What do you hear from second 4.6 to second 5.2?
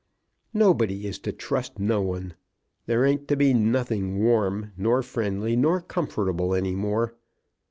nor